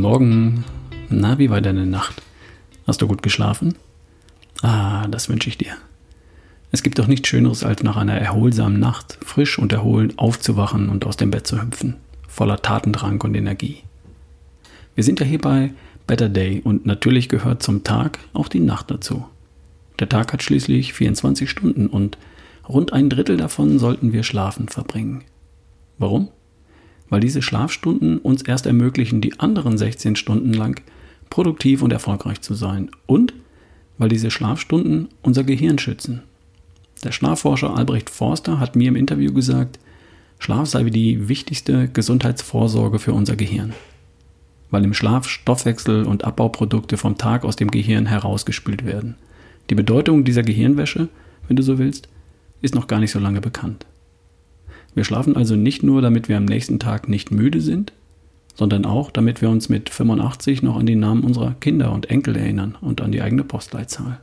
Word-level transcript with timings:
Morgen. 0.00 0.64
Na, 1.10 1.38
wie 1.38 1.50
war 1.50 1.60
deine 1.60 1.84
Nacht? 1.84 2.22
Hast 2.86 3.02
du 3.02 3.06
gut 3.06 3.22
geschlafen? 3.22 3.74
Ah, 4.62 5.06
das 5.08 5.28
wünsche 5.28 5.50
ich 5.50 5.58
dir. 5.58 5.74
Es 6.72 6.82
gibt 6.82 6.98
doch 6.98 7.06
nichts 7.06 7.28
Schöneres, 7.28 7.64
als 7.64 7.82
nach 7.82 7.98
einer 7.98 8.14
erholsamen 8.14 8.80
Nacht 8.80 9.18
frisch 9.22 9.58
und 9.58 9.74
erholt 9.74 10.18
aufzuwachen 10.18 10.88
und 10.88 11.04
aus 11.04 11.18
dem 11.18 11.30
Bett 11.30 11.46
zu 11.46 11.60
hüpfen, 11.60 11.96
voller 12.26 12.62
Tatendrang 12.62 13.20
und 13.20 13.34
Energie. 13.34 13.82
Wir 14.94 15.04
sind 15.04 15.20
ja 15.20 15.26
hier 15.26 15.40
bei 15.40 15.72
Better 16.06 16.30
Day 16.30 16.62
und 16.64 16.86
natürlich 16.86 17.28
gehört 17.28 17.62
zum 17.62 17.84
Tag 17.84 18.18
auch 18.32 18.48
die 18.48 18.60
Nacht 18.60 18.90
dazu. 18.90 19.26
Der 19.98 20.08
Tag 20.08 20.32
hat 20.32 20.42
schließlich 20.42 20.94
24 20.94 21.50
Stunden 21.50 21.88
und 21.88 22.16
rund 22.66 22.94
ein 22.94 23.10
Drittel 23.10 23.36
davon 23.36 23.78
sollten 23.78 24.14
wir 24.14 24.22
schlafen 24.22 24.68
verbringen. 24.68 25.24
Warum? 25.98 26.30
Weil 27.10 27.20
diese 27.20 27.42
Schlafstunden 27.42 28.18
uns 28.18 28.42
erst 28.42 28.66
ermöglichen, 28.66 29.20
die 29.20 29.38
anderen 29.38 29.76
16 29.76 30.16
Stunden 30.16 30.54
lang 30.54 30.80
produktiv 31.28 31.82
und 31.82 31.92
erfolgreich 31.92 32.40
zu 32.40 32.54
sein 32.54 32.90
und 33.06 33.34
weil 33.98 34.08
diese 34.08 34.30
Schlafstunden 34.30 35.08
unser 35.20 35.44
Gehirn 35.44 35.78
schützen. 35.78 36.22
Der 37.04 37.12
Schlafforscher 37.12 37.76
Albrecht 37.76 38.08
Forster 38.08 38.58
hat 38.58 38.76
mir 38.76 38.88
im 38.88 38.96
Interview 38.96 39.32
gesagt, 39.32 39.78
Schlaf 40.38 40.68
sei 40.68 40.86
wie 40.86 40.90
die 40.90 41.28
wichtigste 41.28 41.88
Gesundheitsvorsorge 41.88 42.98
für 42.98 43.12
unser 43.12 43.36
Gehirn, 43.36 43.74
weil 44.70 44.84
im 44.84 44.94
Schlaf 44.94 45.28
Stoffwechsel 45.28 46.04
und 46.04 46.24
Abbauprodukte 46.24 46.96
vom 46.96 47.18
Tag 47.18 47.44
aus 47.44 47.56
dem 47.56 47.70
Gehirn 47.70 48.06
herausgespült 48.06 48.86
werden. 48.86 49.16
Die 49.68 49.74
Bedeutung 49.74 50.24
dieser 50.24 50.42
Gehirnwäsche, 50.42 51.08
wenn 51.46 51.56
du 51.56 51.62
so 51.62 51.78
willst, 51.78 52.08
ist 52.62 52.74
noch 52.74 52.86
gar 52.86 53.00
nicht 53.00 53.12
so 53.12 53.18
lange 53.18 53.40
bekannt. 53.40 53.86
Wir 54.94 55.04
schlafen 55.04 55.36
also 55.36 55.56
nicht 55.56 55.82
nur, 55.82 56.02
damit 56.02 56.28
wir 56.28 56.36
am 56.36 56.44
nächsten 56.44 56.78
Tag 56.78 57.08
nicht 57.08 57.30
müde 57.30 57.60
sind, 57.60 57.92
sondern 58.54 58.84
auch, 58.84 59.10
damit 59.10 59.40
wir 59.40 59.48
uns 59.48 59.68
mit 59.68 59.88
85 59.88 60.62
noch 60.62 60.76
an 60.76 60.86
die 60.86 60.96
Namen 60.96 61.24
unserer 61.24 61.54
Kinder 61.60 61.92
und 61.92 62.10
Enkel 62.10 62.36
erinnern 62.36 62.76
und 62.80 63.00
an 63.00 63.12
die 63.12 63.22
eigene 63.22 63.44
Postleitzahl. 63.44 64.20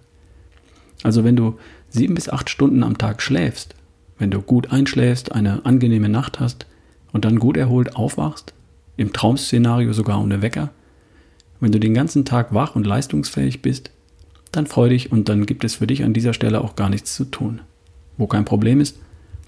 Also 1.03 1.23
wenn 1.23 1.35
du 1.35 1.57
sieben 1.89 2.15
bis 2.15 2.29
acht 2.29 2.49
Stunden 2.49 2.83
am 2.83 2.97
Tag 2.97 3.21
schläfst, 3.21 3.75
wenn 4.19 4.31
du 4.31 4.41
gut 4.41 4.71
einschläfst, 4.71 5.31
eine 5.31 5.65
angenehme 5.65 6.09
Nacht 6.09 6.39
hast 6.39 6.65
und 7.13 7.23
dann 7.23 7.39
gut 7.39 7.57
erholt 7.57 7.95
aufwachst, 7.95 8.53
im 8.97 9.13
Traumszenario 9.13 9.93
sogar 9.93 10.21
ohne 10.21 10.41
Wecker, 10.41 10.71
wenn 11.59 11.71
du 11.71 11.79
den 11.79 11.93
ganzen 11.93 12.25
Tag 12.25 12.53
wach 12.53 12.75
und 12.75 12.85
leistungsfähig 12.85 13.61
bist, 13.61 13.91
dann 14.51 14.67
freu 14.67 14.89
dich 14.89 15.11
und 15.11 15.29
dann 15.29 15.45
gibt 15.45 15.63
es 15.63 15.75
für 15.75 15.87
dich 15.87 16.03
an 16.03 16.13
dieser 16.13 16.33
Stelle 16.33 16.61
auch 16.61 16.75
gar 16.75 16.89
nichts 16.89 17.15
zu 17.15 17.25
tun. 17.25 17.61
Wo 18.17 18.27
kein 18.27 18.45
Problem 18.45 18.81
ist, 18.81 18.97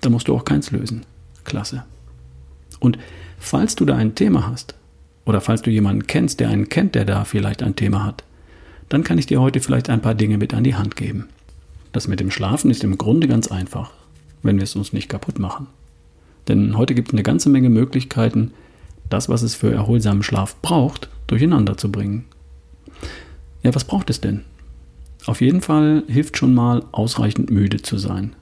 da 0.01 0.09
musst 0.09 0.27
du 0.27 0.35
auch 0.35 0.45
keins 0.45 0.71
lösen. 0.71 1.05
Klasse. 1.43 1.83
Und 2.79 2.97
falls 3.39 3.75
du 3.75 3.85
da 3.85 3.95
ein 3.95 4.15
Thema 4.15 4.47
hast, 4.47 4.75
oder 5.25 5.41
falls 5.41 5.61
du 5.61 5.69
jemanden 5.69 6.07
kennst, 6.07 6.39
der 6.39 6.49
einen 6.49 6.69
kennt, 6.69 6.95
der 6.95 7.05
da 7.05 7.23
vielleicht 7.23 7.61
ein 7.61 7.75
Thema 7.75 8.03
hat, 8.03 8.23
dann 8.89 9.03
kann 9.03 9.17
ich 9.17 9.27
dir 9.27 9.39
heute 9.39 9.59
vielleicht 9.59 9.89
ein 9.89 10.01
paar 10.01 10.15
Dinge 10.15 10.37
mit 10.37 10.53
an 10.53 10.63
die 10.63 10.75
Hand 10.75 10.95
geben. 10.95 11.29
Das 11.91 12.07
mit 12.07 12.19
dem 12.19 12.31
Schlafen 12.31 12.71
ist 12.71 12.83
im 12.83 12.97
Grunde 12.97 13.27
ganz 13.27 13.47
einfach, 13.47 13.91
wenn 14.41 14.57
wir 14.57 14.63
es 14.63 14.75
uns 14.75 14.93
nicht 14.93 15.09
kaputt 15.09 15.39
machen. 15.39 15.67
Denn 16.47 16.77
heute 16.77 16.95
gibt 16.95 17.09
es 17.09 17.13
eine 17.13 17.23
ganze 17.23 17.49
Menge 17.49 17.69
Möglichkeiten, 17.69 18.53
das, 19.09 19.29
was 19.29 19.41
es 19.41 19.55
für 19.55 19.71
erholsamen 19.71 20.23
Schlaf 20.23 20.55
braucht, 20.61 21.09
durcheinander 21.27 21.77
zu 21.77 21.91
bringen. 21.91 22.25
Ja, 23.63 23.73
was 23.75 23.83
braucht 23.83 24.09
es 24.09 24.21
denn? 24.21 24.41
Auf 25.25 25.41
jeden 25.41 25.61
Fall 25.61 26.03
hilft 26.07 26.37
schon 26.37 26.53
mal, 26.53 26.83
ausreichend 26.91 27.51
müde 27.51 27.81
zu 27.81 27.97
sein. 27.97 28.35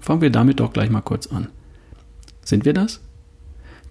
Fangen 0.00 0.20
wir 0.20 0.30
damit 0.30 0.60
doch 0.60 0.72
gleich 0.72 0.90
mal 0.90 1.00
kurz 1.00 1.26
an. 1.28 1.48
Sind 2.44 2.64
wir 2.64 2.72
das? 2.72 3.00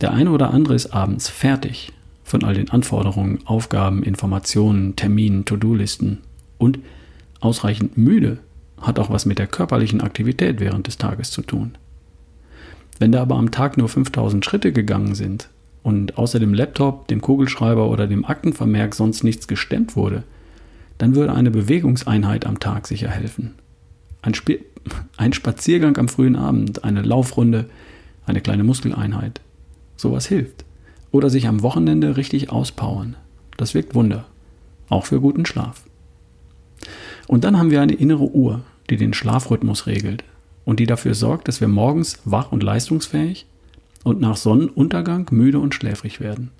Der 0.01 0.13
eine 0.13 0.31
oder 0.31 0.51
andere 0.51 0.75
ist 0.75 0.93
abends 0.93 1.27
fertig 1.29 1.93
von 2.23 2.43
all 2.43 2.53
den 2.53 2.69
Anforderungen, 2.69 3.39
Aufgaben, 3.45 4.03
Informationen, 4.03 4.95
Terminen, 4.95 5.45
To-Do-Listen 5.45 6.19
und 6.57 6.79
ausreichend 7.39 7.97
müde 7.97 8.39
hat 8.81 8.99
auch 8.99 9.09
was 9.09 9.25
mit 9.25 9.39
der 9.39 9.47
körperlichen 9.47 10.01
Aktivität 10.01 10.59
während 10.59 10.87
des 10.87 10.97
Tages 10.97 11.31
zu 11.31 11.41
tun. 11.41 11.77
Wenn 12.99 13.11
da 13.11 13.21
aber 13.21 13.35
am 13.35 13.51
Tag 13.51 13.77
nur 13.77 13.89
5000 13.89 14.43
Schritte 14.43 14.71
gegangen 14.71 15.15
sind 15.15 15.49
und 15.83 16.17
außer 16.17 16.39
dem 16.39 16.53
Laptop, 16.53 17.07
dem 17.07 17.21
Kugelschreiber 17.21 17.89
oder 17.89 18.07
dem 18.07 18.25
Aktenvermerk 18.25 18.95
sonst 18.95 19.23
nichts 19.23 19.47
gestemmt 19.47 19.95
wurde, 19.95 20.23
dann 20.97 21.15
würde 21.15 21.33
eine 21.33 21.51
Bewegungseinheit 21.51 22.45
am 22.45 22.59
Tag 22.59 22.87
sicher 22.87 23.09
helfen. 23.09 23.55
Ein, 24.21 24.33
Sp 24.33 24.65
ein 25.17 25.33
Spaziergang 25.33 25.97
am 25.97 26.07
frühen 26.07 26.35
Abend, 26.35 26.83
eine 26.83 27.01
Laufrunde, 27.01 27.65
eine 28.25 28.41
kleine 28.41 28.63
Muskeleinheit. 28.63 29.41
Sowas 29.95 30.27
hilft. 30.27 30.65
Oder 31.11 31.29
sich 31.29 31.47
am 31.47 31.61
Wochenende 31.61 32.17
richtig 32.17 32.51
auspowern. 32.51 33.15
Das 33.55 33.73
wirkt 33.73 33.95
Wunder. 33.95 34.25
Auch 34.89 35.05
für 35.05 35.21
guten 35.21 35.45
Schlaf. 35.45 35.83
Und 37.27 37.43
dann 37.43 37.57
haben 37.57 37.71
wir 37.71 37.81
eine 37.81 37.93
innere 37.93 38.29
Uhr, 38.29 38.61
die 38.89 38.97
den 38.97 39.13
Schlafrhythmus 39.13 39.87
regelt 39.87 40.23
und 40.65 40.79
die 40.79 40.85
dafür 40.85 41.13
sorgt, 41.13 41.47
dass 41.47 41.61
wir 41.61 41.67
morgens 41.67 42.19
wach 42.25 42.51
und 42.51 42.63
leistungsfähig 42.63 43.45
und 44.03 44.21
nach 44.21 44.37
Sonnenuntergang 44.37 45.27
müde 45.31 45.59
und 45.59 45.73
schläfrig 45.73 46.19
werden. 46.19 46.51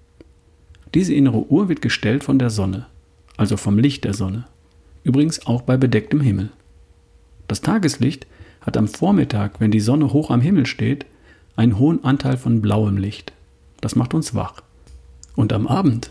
Diese 0.93 1.13
innere 1.13 1.49
Uhr 1.51 1.69
wird 1.69 1.81
gestellt 1.81 2.23
von 2.23 2.39
der 2.39 2.49
Sonne, 2.49 2.87
also 3.35 3.57
vom 3.57 3.77
Licht 3.77 4.03
der 4.03 4.13
Sonne. 4.13 4.45
Übrigens 5.03 5.45
auch 5.45 5.61
bei 5.61 5.77
bedecktem 5.77 6.21
Himmel. 6.21 6.49
Das 7.47 7.61
Tageslicht 7.61 8.27
hat 8.61 8.77
am 8.77 8.87
Vormittag, 8.87 9.59
wenn 9.59 9.71
die 9.71 9.79
Sonne 9.79 10.11
hoch 10.13 10.29
am 10.29 10.41
Himmel 10.41 10.65
steht, 10.65 11.05
einen 11.55 11.79
hohen 11.79 12.03
Anteil 12.03 12.37
von 12.37 12.61
blauem 12.61 12.97
Licht. 12.97 13.33
Das 13.81 13.95
macht 13.95 14.13
uns 14.13 14.35
wach. 14.35 14.61
Und 15.35 15.53
am 15.53 15.67
Abend, 15.67 16.09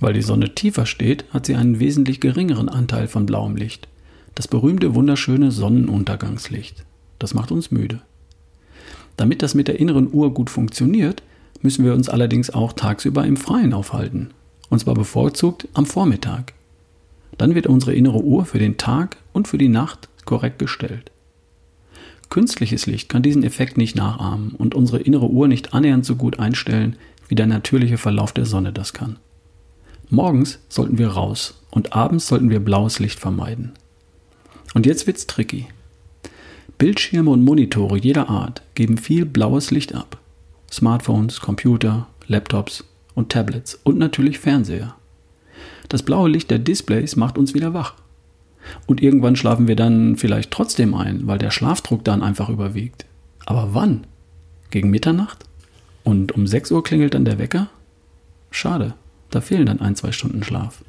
weil 0.00 0.12
die 0.12 0.22
Sonne 0.22 0.54
tiefer 0.54 0.86
steht, 0.86 1.24
hat 1.30 1.46
sie 1.46 1.56
einen 1.56 1.80
wesentlich 1.80 2.20
geringeren 2.20 2.68
Anteil 2.68 3.08
von 3.08 3.26
blauem 3.26 3.56
Licht. 3.56 3.88
Das 4.34 4.48
berühmte 4.48 4.94
wunderschöne 4.94 5.50
Sonnenuntergangslicht. 5.50 6.84
Das 7.18 7.34
macht 7.34 7.50
uns 7.50 7.70
müde. 7.70 8.00
Damit 9.16 9.42
das 9.42 9.54
mit 9.54 9.66
der 9.68 9.80
inneren 9.80 10.12
Uhr 10.12 10.32
gut 10.32 10.48
funktioniert, 10.48 11.22
müssen 11.60 11.84
wir 11.84 11.92
uns 11.94 12.08
allerdings 12.08 12.50
auch 12.50 12.72
tagsüber 12.72 13.26
im 13.26 13.36
Freien 13.36 13.72
aufhalten. 13.72 14.30
Und 14.70 14.78
zwar 14.78 14.94
bevorzugt 14.94 15.66
am 15.74 15.86
Vormittag. 15.86 16.54
Dann 17.36 17.54
wird 17.54 17.66
unsere 17.66 17.94
innere 17.94 18.22
Uhr 18.22 18.46
für 18.46 18.58
den 18.58 18.76
Tag 18.76 19.16
und 19.32 19.48
für 19.48 19.58
die 19.58 19.68
Nacht 19.68 20.08
korrekt 20.28 20.58
gestellt. 20.58 21.10
Künstliches 22.28 22.84
Licht 22.84 23.08
kann 23.08 23.22
diesen 23.22 23.42
Effekt 23.42 23.78
nicht 23.78 23.96
nachahmen 23.96 24.50
und 24.50 24.74
unsere 24.74 25.00
innere 25.00 25.30
Uhr 25.30 25.48
nicht 25.48 25.72
annähernd 25.72 26.04
so 26.04 26.16
gut 26.16 26.38
einstellen, 26.38 26.96
wie 27.28 27.34
der 27.34 27.46
natürliche 27.46 27.96
Verlauf 27.96 28.32
der 28.32 28.44
Sonne 28.44 28.70
das 28.70 28.92
kann. 28.92 29.16
Morgens 30.10 30.58
sollten 30.68 30.98
wir 30.98 31.08
raus 31.08 31.62
und 31.70 31.94
abends 31.94 32.26
sollten 32.26 32.50
wir 32.50 32.60
blaues 32.60 32.98
Licht 32.98 33.18
vermeiden. 33.18 33.72
Und 34.74 34.84
jetzt 34.84 35.06
wird's 35.06 35.26
tricky. 35.26 35.66
Bildschirme 36.76 37.30
und 37.30 37.42
Monitore 37.42 37.98
jeder 37.98 38.28
Art 38.28 38.62
geben 38.74 38.98
viel 38.98 39.24
blaues 39.24 39.70
Licht 39.70 39.94
ab. 39.94 40.18
Smartphones, 40.70 41.40
Computer, 41.40 42.06
Laptops 42.26 42.84
und 43.14 43.30
Tablets 43.32 43.80
und 43.82 43.96
natürlich 43.96 44.38
Fernseher. 44.38 44.94
Das 45.88 46.02
blaue 46.02 46.28
Licht 46.28 46.50
der 46.50 46.58
Displays 46.58 47.16
macht 47.16 47.38
uns 47.38 47.54
wieder 47.54 47.72
wach. 47.72 47.94
Und 48.88 49.02
irgendwann 49.02 49.36
schlafen 49.36 49.68
wir 49.68 49.76
dann 49.76 50.16
vielleicht 50.16 50.50
trotzdem 50.50 50.94
ein, 50.94 51.26
weil 51.26 51.36
der 51.36 51.50
Schlafdruck 51.50 52.04
dann 52.04 52.22
einfach 52.22 52.48
überwiegt. 52.48 53.04
Aber 53.44 53.74
wann? 53.74 54.06
Gegen 54.70 54.88
Mitternacht? 54.88 55.44
Und 56.04 56.32
um 56.32 56.46
6 56.46 56.72
Uhr 56.72 56.82
klingelt 56.82 57.12
dann 57.12 57.26
der 57.26 57.38
Wecker? 57.38 57.68
Schade, 58.50 58.94
da 59.28 59.42
fehlen 59.42 59.66
dann 59.66 59.80
ein, 59.80 59.94
zwei 59.94 60.10
Stunden 60.10 60.42
Schlaf. 60.42 60.82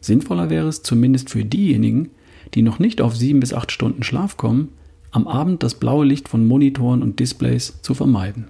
Sinnvoller 0.00 0.50
wäre 0.50 0.66
es 0.66 0.82
zumindest 0.82 1.30
für 1.30 1.44
diejenigen, 1.44 2.10
die 2.54 2.62
noch 2.62 2.80
nicht 2.80 3.00
auf 3.00 3.14
7 3.14 3.38
bis 3.38 3.54
8 3.54 3.70
Stunden 3.70 4.02
Schlaf 4.02 4.36
kommen, 4.36 4.72
am 5.12 5.28
Abend 5.28 5.62
das 5.62 5.76
blaue 5.76 6.04
Licht 6.04 6.28
von 6.28 6.44
Monitoren 6.44 7.02
und 7.02 7.20
Displays 7.20 7.80
zu 7.82 7.94
vermeiden. 7.94 8.48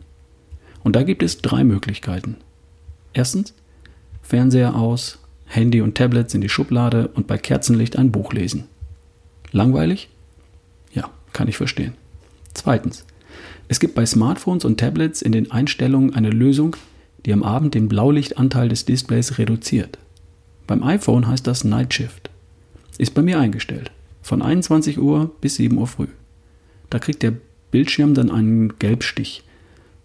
Und 0.83 0.97
da 0.97 1.03
gibt 1.03 1.23
es 1.23 1.43
drei 1.43 1.63
Möglichkeiten. 1.63 2.37
Erstens, 3.13 3.53
Fernseher 4.23 4.77
aus, 4.77 5.19
Handy 5.47 5.81
und 5.81 5.95
Tablets 5.95 6.35
in 6.35 6.41
die 6.41 6.49
Schublade 6.49 7.09
und 7.09 7.27
bei 7.27 7.39
Kerzenlicht 7.39 7.97
ein 7.97 8.13
Buch 8.13 8.33
lesen. 8.33 8.65
Langweilig? 9.53 10.09
Ja, 10.93 11.11
kann 11.33 11.49
ich 11.49 11.57
verstehen. 11.57 11.95
Zweitens. 12.55 13.05
Es 13.69 13.81
gibt 13.81 13.95
bei 13.95 14.07
Smartphones 14.07 14.65
und 14.65 14.79
Tablets 14.79 15.23
in 15.23 15.33
den 15.33 15.51
Einstellungen 15.51 16.15
eine 16.15 16.31
Lösung, 16.31 16.77
die 17.25 17.33
am 17.33 17.43
Abend 17.43 17.75
den 17.75 17.89
Blaulichtanteil 17.89 18.69
des 18.69 18.85
Displays 18.85 19.39
reduziert. 19.39 19.99
Beim 20.67 20.83
iPhone 20.83 21.27
heißt 21.27 21.47
das 21.47 21.65
Night 21.65 21.95
Shift. 21.95 22.31
Ist 22.99 23.15
bei 23.15 23.23
mir 23.23 23.39
eingestellt. 23.39 23.91
Von 24.23 24.43
21 24.43 24.99
Uhr 24.99 25.31
bis 25.41 25.57
7 25.57 25.77
Uhr 25.77 25.87
früh. 25.87 26.09
Da 26.91 26.99
kriegt 26.99 27.23
der 27.23 27.35
Bildschirm 27.71 28.15
dann 28.15 28.31
einen 28.31 28.79
Gelbstich. 28.79 29.43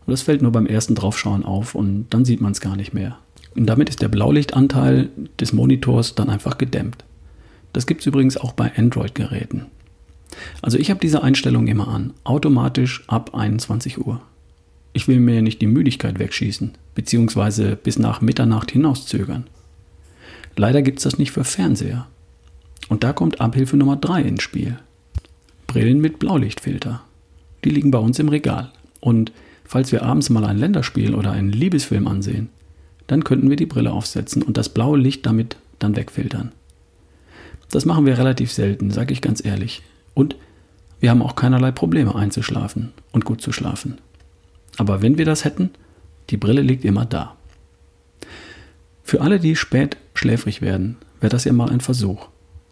Und 0.05 0.11
das 0.11 0.23
fällt 0.23 0.41
nur 0.41 0.51
beim 0.51 0.65
ersten 0.65 0.95
Draufschauen 0.95 1.43
auf 1.45 1.75
und 1.75 2.07
dann 2.09 2.25
sieht 2.25 2.41
man 2.41 2.51
es 2.51 2.61
gar 2.61 2.75
nicht 2.75 2.93
mehr. 2.93 3.19
Und 3.55 3.65
damit 3.65 3.89
ist 3.89 4.01
der 4.01 4.07
Blaulichtanteil 4.07 5.09
des 5.39 5.53
Monitors 5.53 6.15
dann 6.15 6.29
einfach 6.29 6.57
gedämmt. 6.57 7.03
Das 7.73 7.85
gibt 7.85 8.01
es 8.01 8.07
übrigens 8.07 8.37
auch 8.37 8.53
bei 8.53 8.71
Android-Geräten. 8.75 9.65
Also 10.61 10.77
ich 10.77 10.89
habe 10.89 10.99
diese 10.99 11.23
Einstellung 11.23 11.67
immer 11.67 11.87
an, 11.87 12.13
automatisch 12.23 13.03
ab 13.07 13.35
21 13.35 14.05
Uhr. 14.05 14.21
Ich 14.93 15.07
will 15.07 15.19
mir 15.19 15.41
nicht 15.41 15.61
die 15.61 15.67
Müdigkeit 15.67 16.19
wegschießen, 16.19 16.71
beziehungsweise 16.95 17.75
bis 17.75 17.97
nach 17.99 18.21
Mitternacht 18.21 18.71
hinauszögern. 18.71 19.45
Leider 20.55 20.81
gibt 20.81 20.99
es 20.99 21.03
das 21.03 21.17
nicht 21.17 21.31
für 21.31 21.43
Fernseher. 21.43 22.07
Und 22.89 23.03
da 23.03 23.13
kommt 23.13 23.39
Abhilfe 23.39 23.77
Nummer 23.77 23.95
3 23.95 24.21
ins 24.21 24.43
Spiel. 24.43 24.77
Brillen 25.67 26.01
mit 26.01 26.19
Blaulichtfilter. 26.19 27.03
Die 27.63 27.69
liegen 27.69 27.91
bei 27.91 27.99
uns 27.99 28.19
im 28.19 28.27
Regal. 28.27 28.71
Und 28.99 29.31
falls 29.63 29.93
wir 29.93 30.03
abends 30.03 30.29
mal 30.29 30.43
ein 30.43 30.57
Länderspiel 30.57 31.15
oder 31.15 31.31
einen 31.31 31.51
Liebesfilm 31.51 32.07
ansehen, 32.07 32.49
dann 33.11 33.25
könnten 33.25 33.49
wir 33.49 33.57
die 33.57 33.65
Brille 33.65 33.91
aufsetzen 33.91 34.41
und 34.41 34.55
das 34.55 34.69
blaue 34.69 34.97
Licht 34.97 35.25
damit 35.25 35.57
dann 35.79 35.97
wegfiltern. 35.97 36.53
Das 37.69 37.83
machen 37.83 38.05
wir 38.05 38.17
relativ 38.17 38.53
selten, 38.53 38.89
sage 38.89 39.11
ich 39.11 39.19
ganz 39.19 39.43
ehrlich. 39.43 39.81
Und 40.13 40.37
wir 41.01 41.09
haben 41.09 41.21
auch 41.21 41.35
keinerlei 41.35 41.73
Probleme 41.73 42.15
einzuschlafen 42.15 42.93
und 43.11 43.25
gut 43.25 43.41
zu 43.41 43.51
schlafen. 43.51 43.97
Aber 44.77 45.01
wenn 45.01 45.17
wir 45.17 45.25
das 45.25 45.43
hätten, 45.43 45.71
die 46.29 46.37
Brille 46.37 46.61
liegt 46.61 46.85
immer 46.85 47.03
da. 47.03 47.35
Für 49.03 49.19
alle, 49.19 49.41
die 49.41 49.57
spät 49.57 49.97
schläfrig 50.13 50.61
werden, 50.61 50.95
wäre 51.19 51.31
das 51.31 51.43
ja 51.43 51.51
mal 51.51 51.69
ein 51.69 51.81
Versuch. 51.81 52.29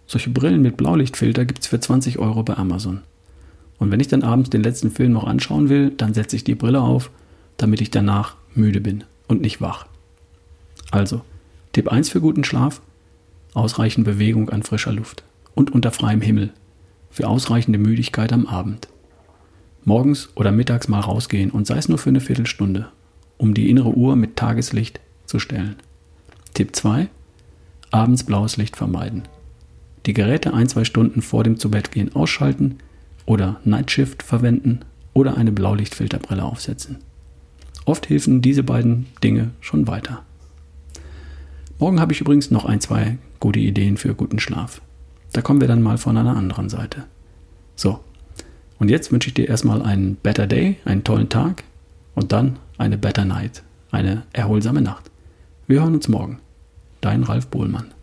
Solche 0.07 0.29
Brillen 0.29 0.61
mit 0.61 0.77
Blaulichtfilter 0.77 1.43
gibt 1.43 1.63
es 1.63 1.67
für 1.67 1.81
20 1.81 2.17
Euro 2.17 2.43
bei 2.43 2.55
Amazon. 2.55 3.01
Und 3.77 3.91
wenn 3.91 3.99
ich 3.99 4.07
dann 4.07 4.23
abends 4.23 4.49
den 4.49 4.63
letzten 4.63 4.89
Film 4.89 5.11
noch 5.11 5.25
anschauen 5.25 5.67
will, 5.67 5.89
dann 5.89 6.13
setze 6.13 6.37
ich 6.37 6.45
die 6.45 6.55
Brille 6.55 6.79
auf, 6.79 7.11
damit 7.57 7.81
ich 7.81 7.91
danach 7.91 8.37
müde 8.55 8.79
bin 8.79 9.03
und 9.27 9.41
nicht 9.41 9.59
wach. 9.59 9.85
Also, 10.91 11.21
Tipp 11.71 11.91
1 11.91 12.09
für 12.09 12.21
guten 12.21 12.43
Schlaf, 12.43 12.81
ausreichend 13.53 14.05
Bewegung 14.05 14.49
an 14.49 14.63
frischer 14.63 14.93
Luft 14.93 15.23
und 15.55 15.71
unter 15.71 15.91
freiem 15.91 16.21
Himmel 16.21 16.51
für 17.11 17.27
ausreichende 17.27 17.79
Müdigkeit 17.79 18.33
am 18.33 18.47
Abend. 18.47 18.87
Morgens 19.83 20.29
oder 20.35 20.51
mittags 20.51 20.87
mal 20.87 20.99
rausgehen 20.99 21.51
und 21.51 21.67
sei 21.67 21.77
es 21.77 21.89
nur 21.89 21.97
für 21.97 22.09
eine 22.09 22.21
Viertelstunde, 22.21 22.87
um 23.37 23.53
die 23.53 23.69
innere 23.69 23.89
Uhr 23.89 24.15
mit 24.15 24.35
Tageslicht 24.35 24.99
zu 25.25 25.39
stellen. 25.39 25.77
Tipp 26.53 26.75
2. 26.75 27.07
Abends 27.91 28.23
blaues 28.23 28.57
Licht 28.57 28.75
vermeiden. 28.75 29.23
Die 30.05 30.13
Geräte 30.13 30.53
ein, 30.53 30.67
zwei 30.67 30.83
Stunden 30.83 31.21
vor 31.21 31.43
dem 31.43 31.57
Zubettgehen 31.57 32.15
ausschalten 32.15 32.77
oder 33.25 33.59
Nightshift 33.63 34.23
verwenden 34.23 34.81
oder 35.13 35.37
eine 35.37 35.51
Blaulichtfilterbrille 35.51 36.43
aufsetzen. 36.43 36.97
Oft 37.85 38.09
helfen 38.09 38.41
diese 38.41 38.63
beiden 38.63 39.07
Dinge 39.23 39.51
schon 39.61 39.87
weiter. 39.87 40.23
Morgen 41.79 42.01
habe 42.01 42.11
ich 42.11 42.19
übrigens 42.19 42.51
noch 42.51 42.65
ein, 42.65 42.81
zwei 42.81 43.17
gute 43.39 43.59
Ideen 43.59 43.95
für 43.95 44.13
guten 44.13 44.39
Schlaf. 44.39 44.81
Da 45.31 45.41
kommen 45.41 45.61
wir 45.61 45.69
dann 45.69 45.81
mal 45.81 45.97
von 45.97 46.17
einer 46.17 46.35
anderen 46.35 46.67
Seite. 46.67 47.05
So, 47.77 48.01
und 48.79 48.89
jetzt 48.89 49.13
wünsche 49.13 49.29
ich 49.29 49.33
dir 49.33 49.47
erstmal 49.47 49.81
einen 49.81 50.17
Better 50.17 50.45
Day, 50.45 50.75
einen 50.83 51.05
tollen 51.05 51.29
Tag 51.29 51.63
und 52.15 52.33
dann 52.33 52.59
eine 52.77 52.97
Better 52.97 53.23
Night, 53.23 53.63
eine 53.91 54.23
erholsame 54.33 54.81
Nacht. 54.81 55.09
Wir 55.67 55.79
hören 55.79 55.95
uns 55.95 56.09
morgen. 56.09 56.39
Dein 56.99 57.23
Ralf 57.23 57.47
Bohlmann. 57.47 57.93